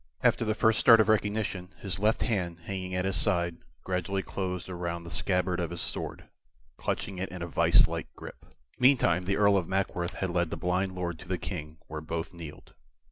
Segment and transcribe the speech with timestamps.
[0.23, 4.67] After the first start of recognition, his left hand, hanging at his side, gradually closed
[4.67, 6.27] around the scabbard of his sword,
[6.75, 8.43] clutching it in a vice like grip.
[8.79, 12.33] Meantime the Earl of Mackworth had led the blind Lord to the King, where both
[12.33, 12.73] kneeled.